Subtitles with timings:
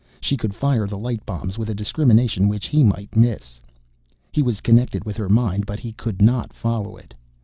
[0.19, 3.61] She could fire the light bombs with a discrimination which he might miss.
[4.31, 7.13] He was connected with her mind, but he could not follow it.